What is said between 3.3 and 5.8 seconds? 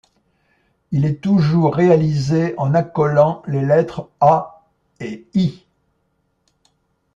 les lettres A et Í.